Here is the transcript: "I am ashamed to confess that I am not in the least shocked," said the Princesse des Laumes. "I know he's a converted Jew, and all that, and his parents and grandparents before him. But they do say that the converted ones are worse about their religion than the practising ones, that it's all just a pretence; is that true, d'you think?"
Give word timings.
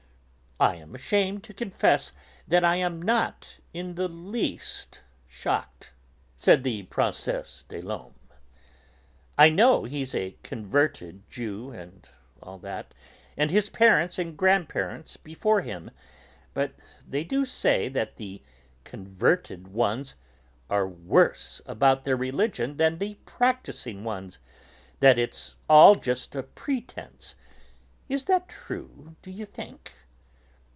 "I 0.59 0.75
am 0.75 0.93
ashamed 0.93 1.43
to 1.45 1.55
confess 1.55 2.13
that 2.47 2.63
I 2.63 2.75
am 2.75 3.01
not 3.01 3.47
in 3.73 3.95
the 3.95 4.07
least 4.07 5.01
shocked," 5.27 5.91
said 6.37 6.61
the 6.63 6.83
Princesse 6.83 7.65
des 7.67 7.81
Laumes. 7.81 8.13
"I 9.39 9.49
know 9.49 9.85
he's 9.85 10.13
a 10.13 10.35
converted 10.43 11.27
Jew, 11.31 11.71
and 11.71 12.07
all 12.43 12.59
that, 12.59 12.93
and 13.35 13.49
his 13.49 13.69
parents 13.71 14.19
and 14.19 14.37
grandparents 14.37 15.17
before 15.17 15.61
him. 15.61 15.89
But 16.53 16.73
they 17.09 17.23
do 17.23 17.43
say 17.43 17.89
that 17.89 18.17
the 18.17 18.43
converted 18.83 19.69
ones 19.69 20.13
are 20.69 20.87
worse 20.87 21.59
about 21.65 22.05
their 22.05 22.15
religion 22.17 22.77
than 22.77 22.99
the 22.99 23.15
practising 23.25 24.03
ones, 24.03 24.37
that 24.99 25.17
it's 25.17 25.55
all 25.67 25.95
just 25.95 26.35
a 26.35 26.43
pretence; 26.43 27.33
is 28.07 28.25
that 28.25 28.47
true, 28.47 29.15
d'you 29.23 29.47
think?" 29.47 29.93